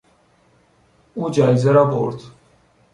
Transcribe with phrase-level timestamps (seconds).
[1.13, 2.21] او جایزه را برد.